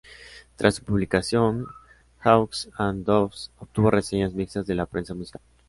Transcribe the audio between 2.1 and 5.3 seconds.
"Hawks and Doves" obtuvo reseñas mixtas de la prensa